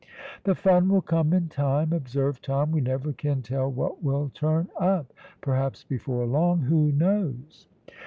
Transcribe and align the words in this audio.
"The 0.45 0.55
fun 0.55 0.89
will 0.89 1.03
come 1.03 1.31
in 1.31 1.47
time," 1.47 1.93
observed 1.93 2.43
Tom. 2.43 2.71
"We 2.71 2.81
never 2.81 3.13
can 3.13 3.43
tell 3.43 3.71
what 3.71 4.01
will 4.01 4.31
turn 4.33 4.69
up 4.79 5.13
perhaps 5.41 5.83
before 5.83 6.25
long 6.25 6.61
who 6.61 6.91
knows?" 6.91 7.67